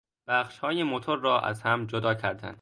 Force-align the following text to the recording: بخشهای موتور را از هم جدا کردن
بخشهای 0.27 0.83
موتور 0.83 1.19
را 1.19 1.39
از 1.41 1.61
هم 1.61 1.85
جدا 1.85 2.13
کردن 2.13 2.55